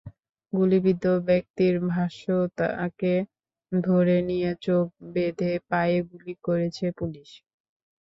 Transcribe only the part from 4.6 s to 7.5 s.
চোখ বেঁধে পায়ে গুলি করেছে পুলিশ।